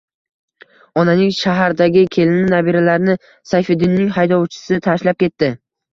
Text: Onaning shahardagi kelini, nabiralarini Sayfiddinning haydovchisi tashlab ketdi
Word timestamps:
Onaning 1.01 1.33
shahardagi 1.39 2.03
kelini, 2.17 2.41
nabiralarini 2.53 3.17
Sayfiddinning 3.53 4.11
haydovchisi 4.17 4.81
tashlab 4.89 5.21
ketdi 5.27 5.53